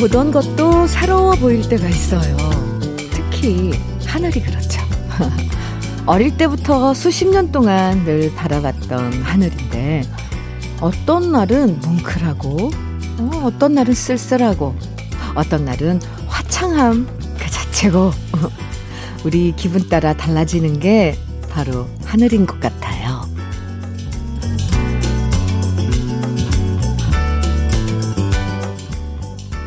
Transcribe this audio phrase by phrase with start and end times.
[0.00, 2.34] 늘 보던 것도 새로워 보일 때가 있어요.
[3.10, 3.70] 특히
[4.06, 4.80] 하늘이 그렇죠.
[6.06, 10.02] 어릴 때부터 수십 년 동안 늘 바라봤던 하늘인데
[10.80, 12.70] 어떤 날은 뭉클하고
[13.18, 14.74] 어, 어떤 날은 쓸쓸하고
[15.34, 17.06] 어떤 날은 화창함
[17.38, 18.10] 그 자체고
[19.24, 21.14] 우리 기분 따라 달라지는 게
[21.50, 22.99] 바로 하늘인 것 같아요.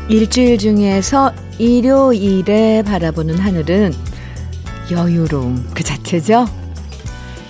[0.08, 3.92] 일주일 중에서 일요일에 바라보는 하늘은
[4.90, 6.46] 여유로움 그 자체죠.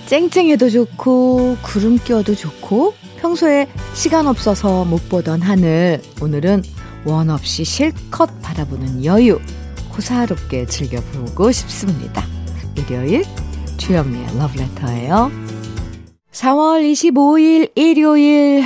[0.05, 6.63] 쨍쨍해도 좋고 구름 껴도 좋고 평소에 시간 없어서 못 보던 하늘 오늘은
[7.05, 9.39] 원 없이 실컷 바라보는 여유
[9.91, 12.23] 고사롭게 즐겨보고 싶습니다.
[12.77, 13.23] 일요일
[13.77, 15.31] 주현미의 러브레터예요.
[16.31, 18.65] 4월 25일 일요일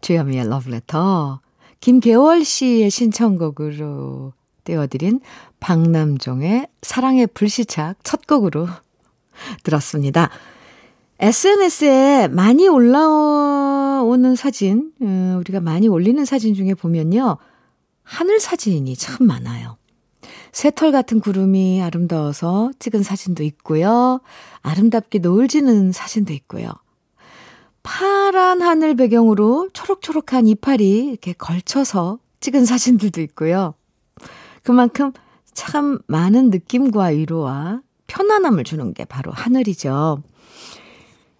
[0.00, 1.40] 주현미의 러브레터
[1.80, 4.32] 김계월 씨의 신청곡으로
[4.64, 5.20] 띄워드린
[5.60, 8.66] 박남종의 사랑의 불시착 첫 곡으로
[9.62, 10.30] 들었습니다.
[11.18, 17.38] SNS에 많이 올라오는 사진, 음, 우리가 많이 올리는 사진 중에 보면요.
[18.02, 19.78] 하늘 사진이 참 많아요.
[20.52, 24.20] 새털 같은 구름이 아름다워서 찍은 사진도 있고요.
[24.62, 26.70] 아름답게 노을 지는 사진도 있고요.
[27.86, 33.74] 파란 하늘 배경으로 초록초록한 이파리 이렇게 걸쳐서 찍은 사진들도 있고요.
[34.64, 35.12] 그만큼
[35.54, 40.20] 참 많은 느낌과 위로와 편안함을 주는 게 바로 하늘이죠.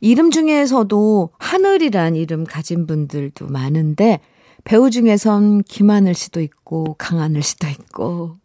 [0.01, 4.21] 이름 중에서도 하늘이란 이름 가진 분들도 많은데
[4.63, 8.37] 배우 중에선 김하늘 씨도 있고 강하늘 씨도 있고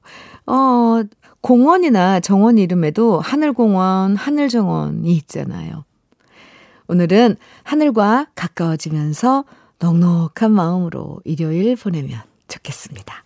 [0.47, 1.03] 어
[1.41, 5.85] 공원이나 정원 이름에도 하늘공원, 하늘정원이 있잖아요.
[6.95, 9.45] 오늘은 하늘과 가까워지면서
[9.79, 12.19] 넉넉한 마음으로 일요일 보내면
[12.49, 13.23] 좋겠습니다.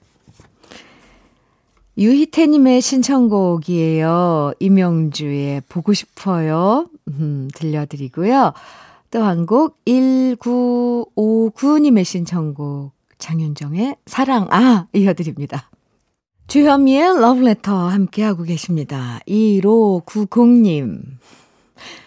[1.97, 4.53] 유희태님의 신청곡이에요.
[4.59, 6.87] 이명주의 보고 싶어요.
[7.07, 8.53] 음, 들려드리고요.
[9.11, 15.71] 또 한 곡 1959님의 신청곡 장윤정의 사랑 아 이어드립니다.
[16.47, 19.19] 주현미의 러브레터 함께하고 계십니다.
[19.27, 21.01] 1590님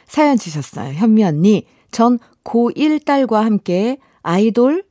[0.08, 0.94] 사연 주셨어요.
[0.94, 4.84] 현미 언니 전 고1 딸과 함께 아이돌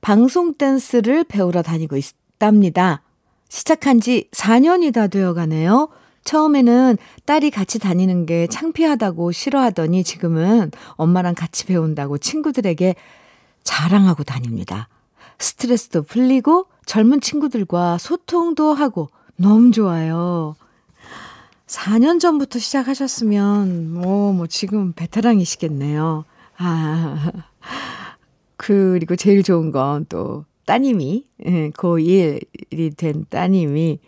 [0.00, 3.02] 방송 댄스를 배우러 다니고 있답니다.
[3.48, 5.88] 시작한 지 4년이 다 되어 가네요.
[6.24, 6.96] 처음에는
[7.26, 12.94] 딸이 같이 다니는 게 창피하다고 싫어하더니 지금은 엄마랑 같이 배운다고 친구들에게
[13.64, 14.88] 자랑하고 다닙니다.
[15.38, 20.54] 스트레스도 풀리고 젊은 친구들과 소통도 하고 너무 좋아요.
[21.72, 26.24] 4년 전부터 시작하셨으면, 뭐, 뭐, 지금 베테랑이시겠네요.
[26.58, 27.32] 아,
[28.56, 33.98] 그리고 제일 좋은 건 또, 따님이, 예, 고1이 된 따님이,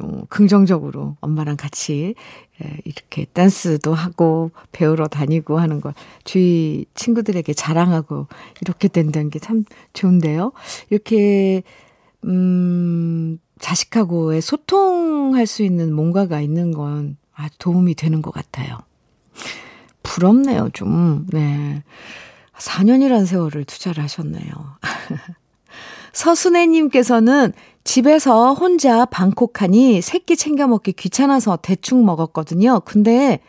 [0.00, 2.14] 어, 긍정적으로 엄마랑 같이
[2.64, 5.94] 예, 이렇게 댄스도 하고 배우러 다니고 하는 걸
[6.24, 8.26] 주위 친구들에게 자랑하고
[8.62, 9.64] 이렇게 된다는 게 참
[9.94, 10.52] 좋은데요.
[10.90, 11.62] 이렇게,
[12.24, 18.78] 음, 자식하고의 소통할 수 있는 뭔가가 있는 건 아주 도움이 되는 것 같아요.
[20.02, 21.26] 부럽네요, 좀.
[21.32, 21.84] 네.
[22.58, 24.50] 4년이란 세월을 투자를 하셨네요.
[26.12, 27.52] 서순애님께서는
[27.84, 32.80] 집에서 혼자 방콕하니 새끼 챙겨 먹기 귀찮아서 대충 먹었거든요.
[32.80, 33.40] 근데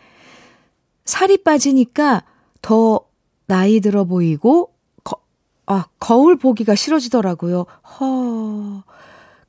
[1.06, 2.24] 살이 빠지니까
[2.62, 3.02] 더
[3.48, 4.74] 나이 들어 보이고,
[5.04, 5.18] 거,
[5.66, 7.66] 아, 거울 보기가 싫어지더라고요.
[8.00, 8.84] 허.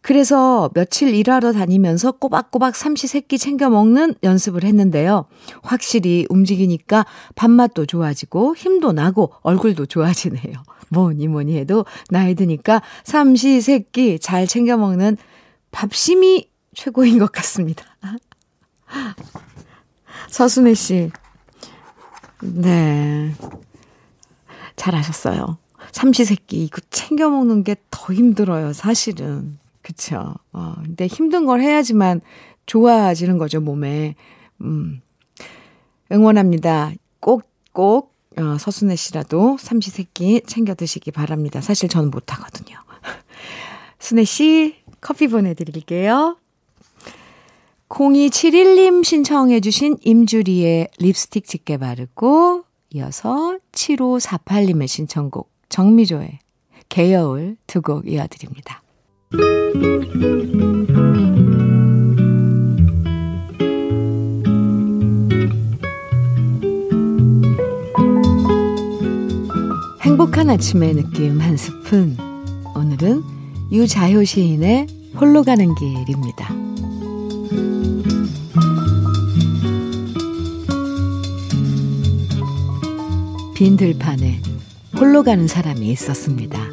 [0.04, 5.24] 그래서 며칠 일하러 다니면서 꼬박꼬박 삼시 세끼 챙겨 먹는 연습을 했는데요.
[5.62, 7.06] 확실히 움직이니까
[7.36, 10.62] 밥맛도 좋아지고 힘도 나고 얼굴도 좋아지네요.
[10.90, 15.16] 뭐니 뭐니 해도 나이 드니까 삼시 세끼 잘 챙겨 먹는
[15.70, 17.86] 밥심이 최고인 것 같습니다.
[20.28, 21.10] 서순애 씨.
[22.42, 23.32] 네.
[24.76, 25.56] 잘하셨어요.
[25.92, 29.58] 삼시세끼 이거 챙겨 먹는 게 더 힘들어요, 사실은.
[29.84, 30.34] 그쵸.
[30.52, 32.22] 어, 근데 힘든 걸 해야지만
[32.64, 34.14] 좋아지는 거죠, 몸에.
[34.62, 35.02] 음.
[36.10, 36.92] 응원합니다.
[37.20, 37.42] 꼭,
[37.72, 41.60] 꼭, 어, 서순애 씨라도 삼시세끼 챙겨 드시기 바랍니다.
[41.60, 42.78] 사실 저는 못하거든요.
[44.00, 46.38] 순애 씨, 커피 보내드릴게요.
[47.90, 52.64] 0271님 신청해주신 임주리의 립스틱 짙게 바르고,
[52.94, 56.38] 이어서 7548님의 신청곡 정미조의
[56.88, 58.83] 개여울 두 곡 이어드립니다.
[70.00, 72.16] 행복한 아침의 느낌 한 스푼.
[72.74, 73.22] 오늘은
[73.72, 74.86] 유자효 시인의
[75.16, 76.54] 홀로 가는 길입니다.
[83.54, 84.40] 빈 들판에
[84.98, 86.63] 홀로 가는 사람이 있었습니다.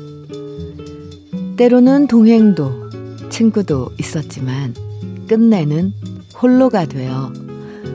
[1.62, 2.90] 때로는 동행도,
[3.30, 4.74] 친구도 있었지만
[5.28, 5.94] 끝내는
[6.42, 7.31] 홀로가 되어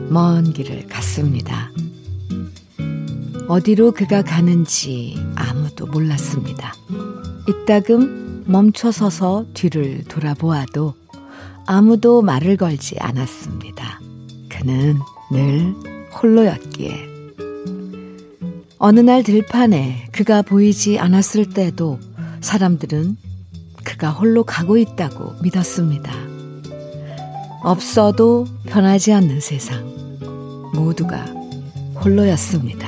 [0.07, 1.69] 먼 길을 갔습니다.
[3.49, 6.73] 어디로 그가 가는지 아무도 몰랐습니다.
[7.49, 10.93] 이따금 멈춰서서 뒤를 돌아보아도
[11.65, 13.99] 아무도 말을 걸지 않았습니다.
[14.47, 14.95] 그는
[15.29, 15.75] 늘
[16.13, 17.05] 홀로였기에.
[18.77, 21.99] 어느 날 들판에 그가 보이지 않았을 때도
[22.39, 23.26] 사람들은
[23.87, 26.11] 그가 홀로 가고 있다고 믿었습니다.
[27.63, 29.81] 없어도 변하지 않는 세상.
[30.75, 31.23] 모두가
[32.03, 32.85] 홀로였습니다.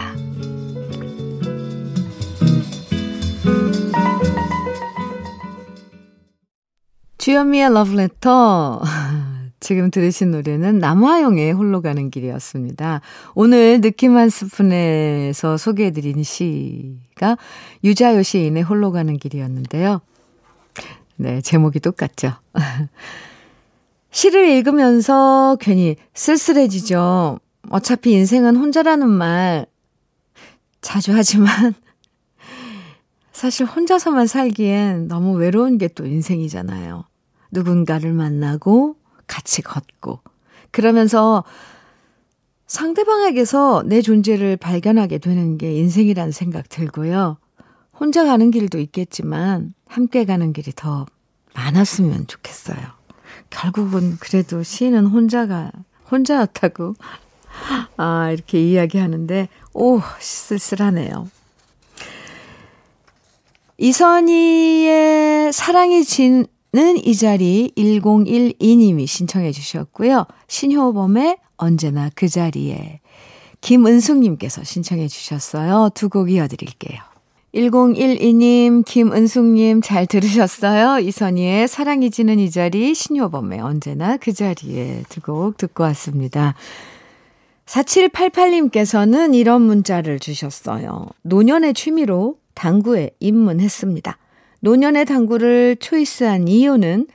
[7.17, 8.81] 주현미의 러브레터.
[9.61, 12.99] 지금 들으신 노래는 남화영의 홀로 가는 길이었습니다.
[13.35, 17.37] 오늘 느낌 한 스푼에서 소개해드린 시가
[17.85, 20.01] 유자요 시인의 홀로 가는 길이었는데요.
[21.21, 22.31] 네, 제목이 똑같죠.
[24.09, 27.39] 시를 읽으면서 괜히 쓸쓸해지죠.
[27.69, 29.65] 어차피 인생은 혼자라는 말
[30.79, 31.73] 자주 하지만
[33.33, 37.03] 사실 혼자서만 살기엔 너무 외로운 게 또 인생이잖아요.
[37.51, 38.95] 누군가를 만나고
[39.27, 40.21] 같이 걷고
[40.71, 41.43] 그러면서
[42.65, 47.37] 상대방에게서 내 존재를 발견하게 되는 게 인생이라는 생각 들고요.
[47.99, 51.05] 혼자 가는 길도 있겠지만 함께 가는 길이 더
[51.55, 52.77] 많았으면 좋겠어요.
[53.49, 55.71] 결국은 그래도 시인은 혼자가
[56.11, 56.93] 혼자였다고
[57.97, 61.27] 아 이렇게 이야기하는데 오 쓸쓸하네요.
[63.79, 66.45] 이선희의 사랑이 지는
[67.03, 70.25] 이 자리 1012님이 신청해 주셨고요.
[70.47, 72.99] 신효범의 언제나 그 자리에
[73.61, 75.89] 김은숙님께서 신청해 주셨어요.
[75.95, 76.99] 두 곡 이어드릴게요.
[77.53, 80.99] 1012님, 김은숙님 잘 들으셨어요?
[80.99, 86.53] 이선희의 사랑이 지는 이 자리, 신효범의 언제나 그 자리에 두 곡 듣고 왔습니다.
[87.65, 91.07] 4788님께서는 이런 문자를 주셨어요.
[91.23, 94.17] 노년의 취미로 당구에 입문했습니다.
[94.61, 97.07] 노년의 당구를 초이스한 이유는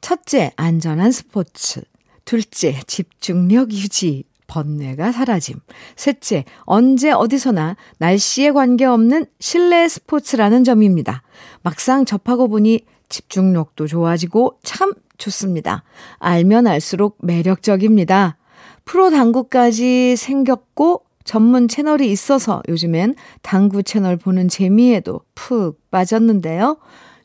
[0.00, 1.80] 첫째, 안전한 스포츠.
[2.24, 4.24] 둘째, 집중력 유지.
[4.48, 5.60] 번뇌가 사라짐.
[5.94, 11.22] 셋째, 언제 어디서나 날씨에 관계없는 실내 스포츠라는 점입니다.
[11.62, 15.84] 막상 접하고 보니 집중력도 좋아지고 참 좋습니다.
[16.18, 18.36] 알면 알수록 매력적입니다.
[18.84, 26.78] 프로 당구까지 생겼고 전문 채널이 있어서 요즘엔 당구 채널 보는 재미에도 푹 빠졌는데요.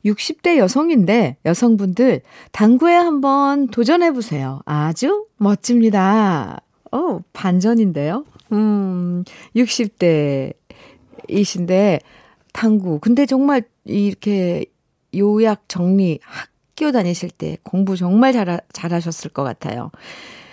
[0.06, 2.22] 60대 여성인데 여성분들
[2.52, 4.60] 당구에 한번 도전해 보세요.
[4.66, 6.60] 아주 멋집니다.
[6.94, 8.24] 어, 반전인데요.
[8.52, 9.24] 음,
[9.56, 12.00] 60대이신데
[12.54, 13.00] 당구.
[13.00, 14.66] 근데 정말 이렇게
[15.16, 19.90] 요약 정리 학교 다니실 때 공부 정말 잘 잘하셨을 것 같아요.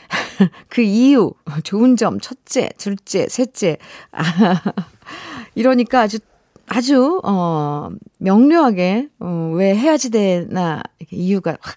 [0.69, 3.77] 그 이유, 좋은 점, 첫째, 둘째, 셋째.
[4.11, 4.23] 아,
[5.55, 6.19] 이러니까 아주,
[6.67, 11.77] 아주, 어, 명료하게, 어, 왜 해야지 되나, 이유가 확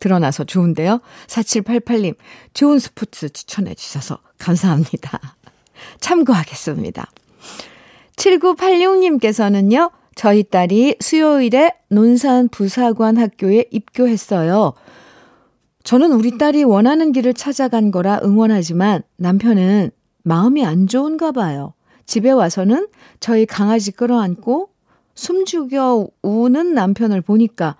[0.00, 1.00] 드러나서 좋은데요.
[1.26, 2.14] 4788님,
[2.54, 5.20] 좋은 스포츠 추천해 주셔서 감사합니다.
[6.00, 7.06] 참고하겠습니다.
[8.16, 14.74] 7986님께서는요, 저희 딸이 수요일에 논산 부사관 학교에 입교했어요.
[15.84, 19.90] 저는 우리 딸이 원하는 길을 찾아간 거라 응원하지만 남편은
[20.24, 21.72] 마음이 안 좋은가 봐요.
[22.04, 22.88] 집에 와서는
[23.20, 24.70] 저희 강아지 끌어안고
[25.14, 27.76] 숨죽여 우는 남편을 보니까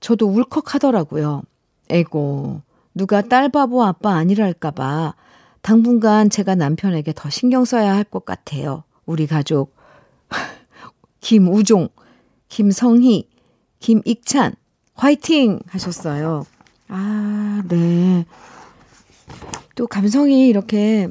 [0.00, 1.42] 저도 울컥하더라고요.
[1.90, 2.62] 에고,
[2.94, 5.14] 누가 딸 바보 아빠 아니랄까봐
[5.62, 8.84] 당분간 제가 남편에게 더 신경 써야 할 것 같아요.
[9.06, 9.74] 우리 가족.
[11.20, 11.88] 김우종,
[12.48, 13.28] 김성희,
[13.80, 14.54] 김익찬,
[14.94, 15.60] 화이팅!
[15.68, 16.44] 하셨어요.
[16.88, 18.24] 아, 네.
[19.74, 21.08] 또 감성이 이렇게,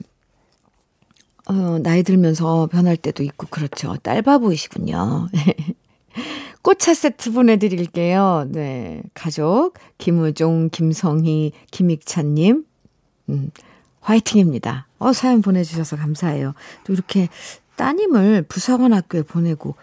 [1.49, 3.95] 어, 나이 들면서 변할 때도 있고, 그렇죠.
[4.03, 5.27] 딸바보이시군요.
[6.67, 8.45] 꽃차 세트 보내드릴게요.
[8.49, 9.01] 네.
[9.13, 12.65] 가족, 김우종, 김성희, 김익찬님,
[13.29, 13.51] 음,
[14.01, 14.85] 화이팅입니다.
[14.99, 16.53] 어, 사연 보내주셔서 감사해요.
[16.83, 17.29] 또 이렇게
[17.77, 19.75] 따님을 부사관 학교에 보내고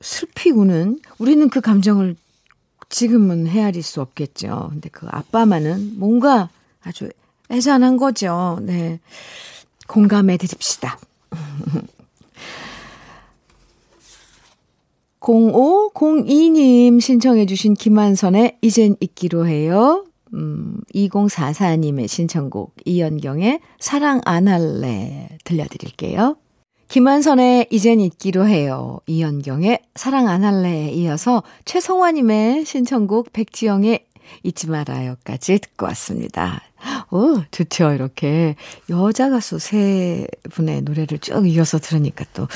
[0.00, 2.14] 슬피 우는, 우리는 그 감정을
[2.88, 4.68] 지금은 헤아릴 수 없겠죠.
[4.70, 6.50] 근데 그 아빠만은 뭔가
[6.84, 7.10] 아주
[7.50, 8.60] 애잔한 거죠.
[8.62, 9.00] 네.
[9.88, 11.00] 공감해 드립시다.
[15.20, 20.04] 0502님 신청해 주신 김한선의 이젠 잊기로 해요.
[20.32, 26.36] 음, 2044님의 신청곡 이연경의 사랑 안 할래 들려드릴게요.
[26.88, 28.98] 김한선의 이젠 잊기로 해요.
[29.06, 34.06] 이연경의 사랑 안 할래에 이어서 최성화님의 신청곡 백지영의
[34.42, 36.62] 잊지 말아요까지 듣고 왔습니다.
[37.10, 37.92] 오, 좋죠.
[37.92, 38.56] 이렇게
[38.88, 42.48] 여자 가수 세 분의 노래를 쭉 이어서 들으니까 또,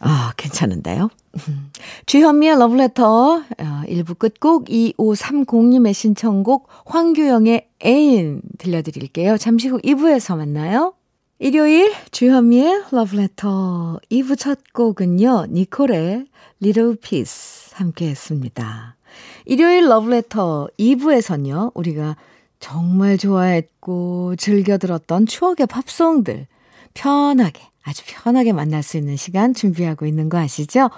[0.00, 1.10] 아, 괜찮은데요?
[2.06, 9.36] 주현미의 러브레터 1부 어, 끝곡 2530님의 신청곡 황규영의 애인 들려드릴게요.
[9.38, 10.94] 잠시 후 2부에서 만나요.
[11.38, 15.46] 일요일 주현미의 러브레터 2부 첫 곡은요.
[15.50, 16.26] 니콜의
[16.62, 18.96] Little Peace 함께 했습니다.
[19.44, 21.72] 일요일 러브레터 2부에선요.
[21.74, 22.16] 우리가
[22.58, 26.46] 정말 좋아했고 즐겨 들었던 추억의 팝송들
[26.94, 30.90] 편하게 아주 편하게 만날 수 있는 시간 준비하고 있는 거 아시죠?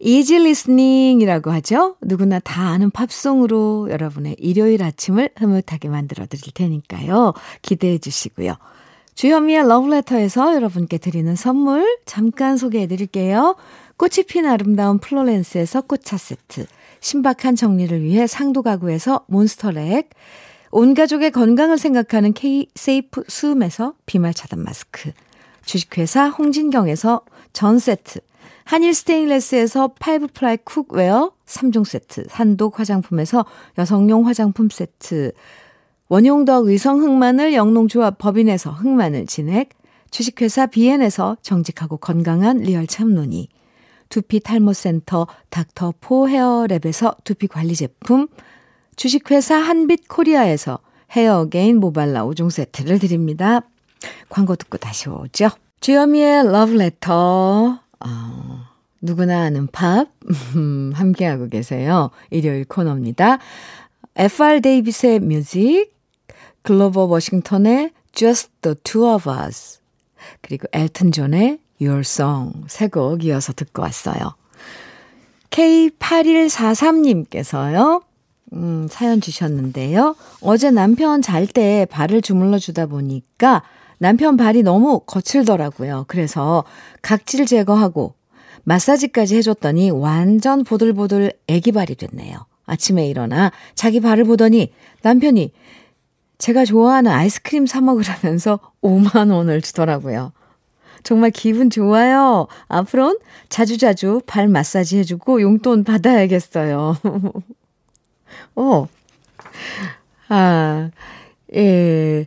[0.00, 1.94] easy listening이라고 하죠.
[2.02, 7.34] 누구나 다 아는 팝송으로 여러분의 일요일 아침을 흐뭇하게 만들어 드릴 테니까요.
[7.62, 8.56] 기대해 주시고요.
[9.14, 13.54] 주현미의 러브레터에서 여러분께 드리는 선물 잠깐 소개해 드릴게요.
[13.96, 16.66] 꽃이 핀 아름다운 플로렌스에서 꽃차 세트,
[16.98, 20.10] 신박한 정리를 위해 상도 가구에서 몬스터렉,
[20.72, 25.12] 온 가족의 건강을 생각하는 K 세이프 수음에서 비말 차단 마스크,
[25.64, 28.20] 주식회사 홍진경에서 전 세트,
[28.64, 33.44] 한일 스테인레스에서 five ply cookware 3종 세트, 한독 화장품에서
[33.78, 35.32] 여성용 화장품 세트,
[36.08, 39.70] 원용덕 의성 흑마늘 영농조합 법인에서 흑마늘 진액,
[40.10, 43.48] 주식회사 비엔에서 정직하고 건강한 리얼 참논이,
[44.08, 48.28] 두피 탈모센터 닥터 포 헤어랩에서 두피 관리 제품,
[48.96, 50.80] 주식회사 한빛 코리아에서
[51.12, 53.62] 헤어 게인 모발라 5종 세트를 드립니다.
[54.28, 55.50] 광고 듣고 다시 오죠.
[55.80, 58.64] 주현미의 러브레터 어,
[59.00, 60.08] 누구나 아는 팝
[60.94, 62.10] 함께하고 계세요.
[62.30, 63.38] 일요일 코너입니다.
[64.14, 65.90] FR 데이비드의 Music,
[66.62, 69.80] 그로버 워싱턴의 Just the Two of Us,
[70.42, 74.34] 그리고 엘튼 존의 Your Song 세 곡 이어서 듣고 왔어요.
[75.50, 78.02] K8143님께서요.
[78.54, 80.14] 음, 사연 주셨는데요.
[80.42, 83.62] 어제 남편 잘 때 발을 주물러 주다 보니까
[84.02, 86.06] 남편 발이 너무 거칠더라고요.
[86.08, 86.64] 그래서
[87.02, 88.14] 각질 제거하고
[88.64, 92.44] 마사지까지 해줬더니 완전 보들보들 애기 발이 됐네요.
[92.66, 95.52] 아침에 일어나 자기 발을 보더니 남편이
[96.38, 100.32] 제가 좋아하는 아이스크림 사 먹으라면서 5만 원을 주더라고요.
[101.04, 102.48] 정말 기분 좋아요.
[102.66, 106.96] 앞으론 자주자주 발 마사지 해주고 용돈 받아야겠어요.
[108.56, 108.88] 어.
[110.28, 110.90] 아,
[111.54, 112.26] 예.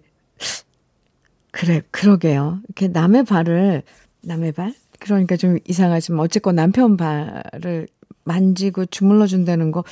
[1.55, 2.59] 그래, 그러게요.
[2.67, 3.81] 이렇게 남의 발을,
[4.24, 4.74] 남의 발?
[5.00, 7.88] 그러니까 좀 이상하지만 어쨌건 남편 발을
[8.25, 9.85] 만지고 주물러 준다는 거.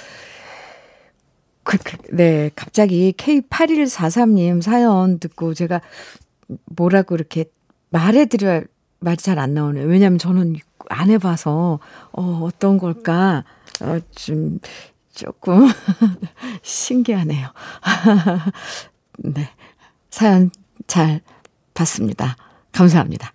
[1.63, 5.79] 그, 그, 네, 갑자기 K8143님 사연 듣고 제가
[6.65, 7.45] 뭐라고 이렇게
[7.91, 8.63] 말해드려야
[8.99, 9.85] 말이 잘 안 나오네요.
[9.87, 10.57] 왜냐면 저는
[10.89, 11.79] 안 해봐서,
[12.11, 13.45] 어, 어떤 걸까,
[13.81, 14.59] 어, 좀,
[15.13, 15.65] 조금,
[16.61, 17.47] 신기하네요.
[19.19, 19.49] 네.
[20.09, 20.51] 사연
[20.87, 21.21] 잘
[21.73, 22.35] 봤습니다.
[22.71, 23.31] 감사합니다.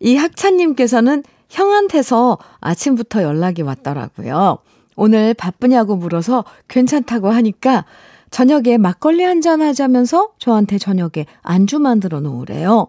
[0.00, 4.58] 이 학차님께서는 형한테서 아침부터 연락이 왔더라고요.
[4.96, 7.84] 오늘 바쁘냐고 물어서 괜찮다고 하니까
[8.30, 12.88] 저녁에 막걸리 한 잔 하자면서 저한테 저녁에 안주 만들어 놓으래요.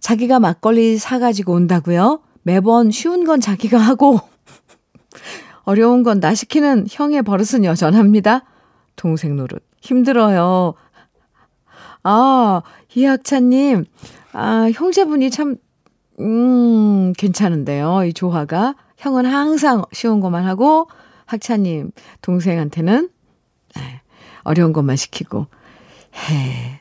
[0.00, 2.20] 자기가 막걸리 사가지고 온다고요?
[2.42, 4.20] 매번 쉬운 건 자기가 하고
[5.64, 8.44] 어려운 건 나 시키는 형의 버릇은 여전합니다.
[8.96, 10.74] 동생 노릇 힘들어요.
[12.04, 12.62] 아,
[12.98, 13.84] 이학찬님,
[14.32, 15.56] 아, 형제분이 참,
[16.20, 18.04] 음, 괜찮은데요.
[18.04, 18.74] 이 조화가.
[18.96, 20.88] 형은 항상 쉬운 것만 하고,
[21.26, 23.08] 학찬님, 동생한테는,
[23.76, 24.00] 네,
[24.42, 25.46] 어려운 것만 시키고,
[26.16, 26.80] 해.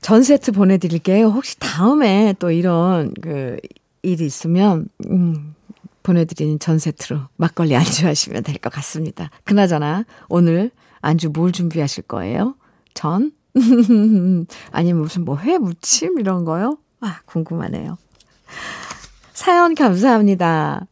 [0.00, 1.28] 전 세트 보내드릴게요.
[1.28, 3.56] 혹시 다음에 또 이런 그
[4.02, 5.54] 일이 있으면, 음,
[6.02, 9.30] 보내드리는 전 세트로 막걸리 안주하시면 될 것 같습니다.
[9.44, 12.56] 그나저나, 오늘 안주 뭘 준비하실 거예요?
[12.94, 13.30] 전?
[14.72, 16.78] 아니면 무슨 뭐 회 무침 이런 거요?
[17.00, 17.98] 아, 궁금하네요.
[19.32, 20.86] 사연 감사합니다.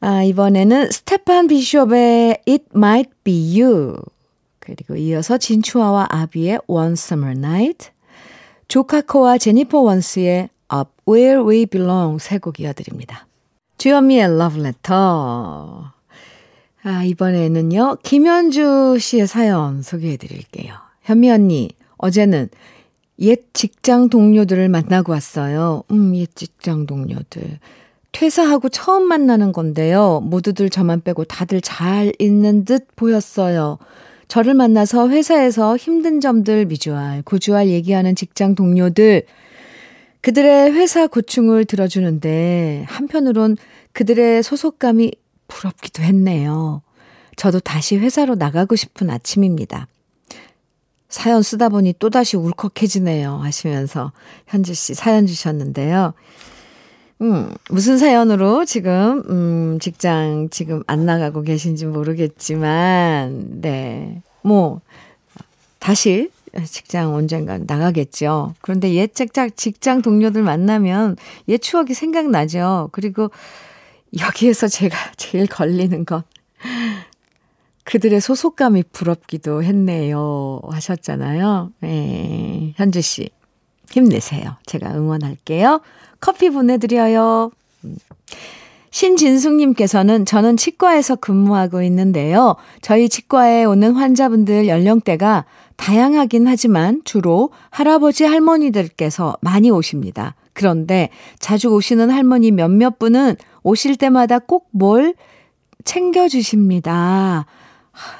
[0.00, 3.96] 아, 이번에는 스테판 비숍의 It Might Be You.
[4.60, 7.90] 그리고 이어서 진추아와 아비의 One Summer Night.
[8.68, 13.26] 조카코와 제니퍼 원스의 Up Where We Belong 세 곡 이어드립니다.
[13.78, 15.90] 주현미의 Love Letter.
[16.90, 20.72] 아, 이번에는요, 김현주 씨의 사연 소개해 드릴게요.
[21.02, 21.68] 현미 언니,
[21.98, 22.48] 어제는
[23.18, 25.82] 옛 직장 동료들을 만나고 왔어요.
[25.90, 27.58] 음, 옛 직장 동료들.
[28.12, 30.22] 퇴사하고 처음 만나는 건데요.
[30.24, 33.76] 모두들 저만 빼고 다들 잘 있는 듯 보였어요.
[34.28, 39.24] 저를 만나서 회사에서 힘든 점들 미주알, 고주알 얘기하는 직장 동료들,
[40.22, 43.58] 그들의 회사 고충을 들어주는데 한편으론
[43.92, 45.12] 그들의 소속감이
[45.48, 46.82] 부럽기도 했네요.
[47.36, 49.88] 저도 다시 회사로 나가고 싶은 아침입니다.
[51.08, 53.38] 사연 쓰다 보니 또다시 울컥해지네요.
[53.38, 54.12] 하시면서
[54.46, 56.12] 현주 씨 사연 주셨는데요.
[57.20, 64.22] 음, 무슨 사연으로 지금, 음, 직장 지금 안 나가고 계신지 모르겠지만, 네.
[64.42, 64.80] 뭐,
[65.80, 66.30] 다시
[66.64, 68.54] 직장 언젠가 나가겠죠.
[68.60, 71.16] 그런데 옛 직장, 직장 동료들 만나면
[71.48, 72.90] 옛 추억이 생각나죠.
[72.92, 73.30] 그리고
[74.18, 76.22] 여기에서 제가 제일 걸리는 건
[77.84, 80.60] 그들의 소속감이 부럽기도 했네요.
[80.68, 81.72] 하셨잖아요.
[81.80, 83.30] 네, 현주 씨.
[83.90, 84.56] 힘내세요.
[84.66, 85.80] 제가 응원할게요.
[86.20, 87.50] 커피 보내드려요.
[87.84, 87.96] 음.
[88.90, 92.56] 신진숙님께서는 저는 치과에서 근무하고 있는데요.
[92.80, 95.44] 저희 치과에 오는 환자분들 연령대가
[95.76, 100.34] 다양하긴 하지만 주로 할아버지 할머니들께서 많이 오십니다.
[100.58, 105.14] 그런데 자주 오시는 할머니 몇몇 분은 오실 때마다 꼭 뭘
[105.84, 107.46] 챙겨주십니다.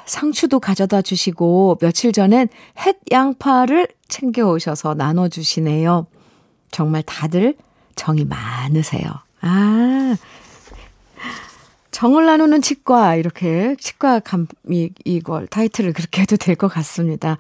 [0.07, 2.49] 상추도 가져다 주시고 며칠 전엔
[2.87, 6.07] 햇 양파를 챙겨 오셔서 나눠주시네요.
[6.71, 7.57] 정말 다들
[7.97, 9.11] 정이 많으세요.
[9.41, 10.17] 아,
[11.91, 17.39] 정을 나누는 치과, 이렇게 치과 감, 이, 이걸 타이틀을 그렇게 해도 될 것 같습니다.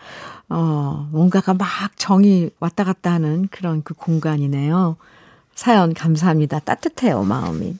[0.48, 4.96] 어, 뭔가가 막 정이 왔다 갔다 하는 그런 그 공간이네요.
[5.54, 6.60] 사연 감사합니다.
[6.60, 7.76] 따뜻해요, 마음이.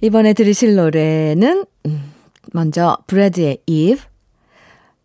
[0.00, 2.12] 이번에 들으실 노래는, 음,
[2.52, 4.04] 먼저 브레드의 Eve,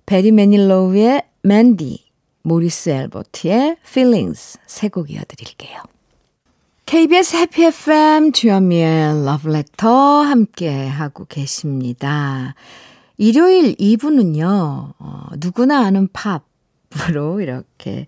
[0.06, 2.03] 배리 매닐로우의 Mandy,
[2.43, 5.82] 모리스 앨버트의 Feelings 세 곡 이어드릴게요.
[6.93, 12.53] KBS 해피 FM 주현미의 러브레터 함께 하고 계십니다.
[13.17, 18.06] 일요일 2부는요, 어, 누구나 아는 팝으로 이렇게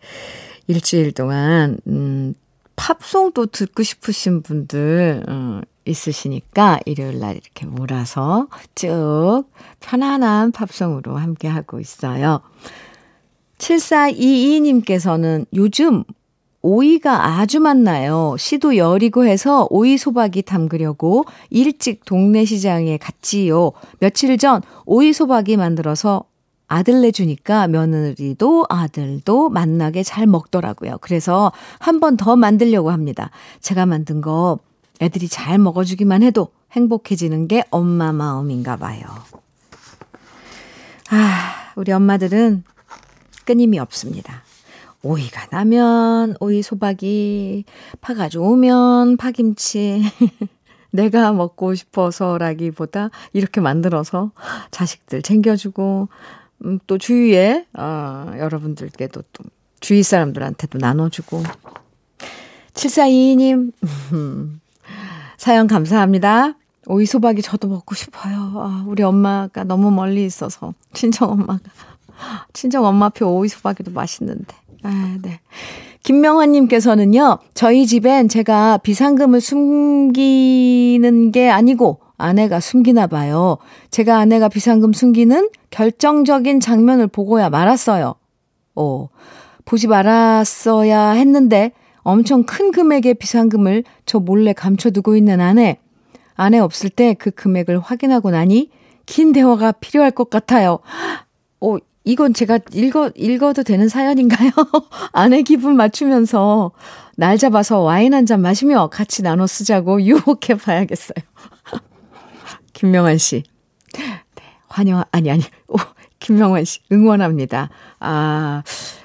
[0.67, 2.36] 일주일 동안, 음,
[2.76, 9.45] 팝송도 듣고 싶으신 분들, 어, 있으시니까 일요일 날 이렇게 몰아서 쭉
[9.80, 12.41] 편안한 팝송으로 함께 하고 있어요.
[13.58, 16.04] 7422님께서는 요즘
[16.65, 18.36] 오이가 아주 많나요.
[18.39, 23.71] 시도 열이고 해서 오이 소박이 담그려고 일찍 동네 시장에 갔지요.
[23.99, 26.23] 며칠 전 오이 소박이 만들어서
[26.67, 30.97] 아들 내주니까 며느리도 아들도 맛나게 잘 먹더라고요.
[31.01, 33.30] 그래서 한 번 더 만들려고 합니다.
[33.62, 34.58] 제가 만든 거
[35.01, 39.04] 애들이 잘 먹어주기만 해도 행복해지는 게 엄마 마음인가 봐요.
[41.12, 42.63] 아, 우리 엄마들은
[43.45, 44.41] 끊임이 없습니다.
[45.06, 47.65] 오이가 나면 오이 소박이,
[48.02, 50.02] 파가 좋으면 파김치.
[50.89, 54.32] 내가 먹고 싶어서라기보다 이렇게 만들어서
[54.72, 56.10] 자식들 챙겨주고,
[56.65, 59.44] 음, 또 주위에, 어, 여러분들께도 또
[59.80, 61.44] 주위 사람들한테도 나눠주고.
[62.74, 63.74] 7422님,
[65.38, 66.56] 사연 감사합니다.
[66.88, 68.54] 오이 소박이 저도 먹고 싶어요.
[68.56, 71.60] 아, 우리 엄마가 너무 멀리 있어서 친정 엄마가
[72.54, 74.64] 친정 엄마표 오이 소박이도 맛있는데.
[74.86, 75.39] 아, 네.
[76.04, 83.58] 김명환님께서는요, 저희 집엔 제가 비상금을 숨기는 게 아니고 아내가 숨기나 봐요.
[83.89, 88.13] 제가 아내가 비상금 숨기는 결정적인 장면을 보고야 말았어요.
[88.76, 89.10] 오,
[89.65, 91.71] 보지 말았어야 했는데
[92.04, 95.80] 엄청 큰 금액의 비상금을 저 몰래 감춰두고 있는 아내.
[96.36, 98.69] 아내 없을 때 그 금액을 확인하고 나니
[99.08, 100.80] 긴 대화가 필요할 것 같아요.
[101.60, 104.52] 오, 이건 제가 읽어, 읽어도 되는 사연인가요?
[105.12, 106.72] 아내 기분 맞추면서
[107.18, 111.15] 날 잡아서 와인 한 잔 마시며 같이 나눠 쓰자고 유혹해 봐야겠어요.
[112.74, 113.44] 김명환 씨.
[113.96, 115.41] 네, 환영, 아니, 아니.
[115.68, 115.76] 오,
[116.20, 117.70] 김명환 씨, 응원합니다.
[118.00, 118.62] 아,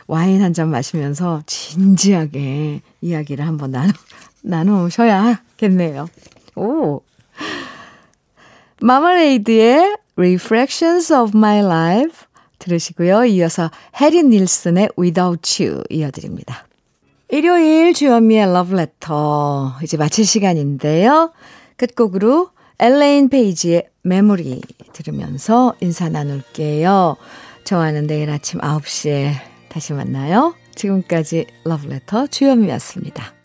[0.06, 3.92] 와인 한 잔 마시면서 진지하게 이야기를 한번 나누,
[4.42, 6.06] 나누셔야겠네요.
[6.56, 7.00] 오.
[8.82, 12.26] 마말레이드의 Reflections of My Life
[12.60, 13.24] 들으시고요.
[13.24, 13.70] 이어서
[14.00, 16.66] 해리 닐슨의 Without You 이어드립니다.
[17.28, 21.32] 일요일 주현미의 러브레터 이제 마칠 시간인데요.
[21.76, 24.60] 끝곡으로 엘레인 페이지의 메모리
[24.92, 27.16] 들으면서 인사 나눌게요.
[27.64, 29.32] 저와는 내일 아침 9시에
[29.68, 30.54] 다시 만나요.
[30.74, 33.39] 지금까지 러브레터 주현미였습니다.